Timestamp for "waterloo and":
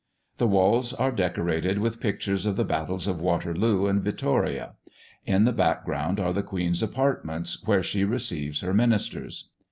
3.21-4.01